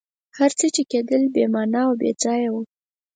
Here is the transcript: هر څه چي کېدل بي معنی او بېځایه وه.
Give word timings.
هر 0.37 0.51
څه 0.59 0.65
چي 0.75 0.83
کېدل 0.91 1.23
بي 1.33 1.43
معنی 1.53 1.81
او 1.87 1.91
بېځایه 2.01 2.49
وه. 2.53 2.61